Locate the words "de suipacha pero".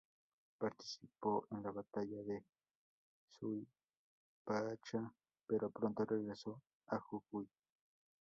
2.23-5.69